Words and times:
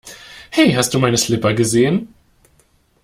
Hey, 0.49 0.71
hast 0.73 0.95
du 0.95 0.99
meine 0.99 1.19
Slipper 1.19 1.53
gesehen? 1.53 2.11